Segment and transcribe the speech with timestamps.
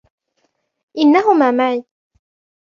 [0.97, 1.85] إنّهما معي.